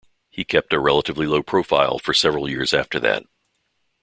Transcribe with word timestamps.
He 0.31 0.43
kept 0.43 0.73
a 0.73 0.79
relatively 0.79 1.27
low 1.27 1.43
profile 1.43 1.99
for 1.99 2.11
several 2.15 2.49
years 2.49 2.73
after 2.73 2.99
that. 3.01 3.23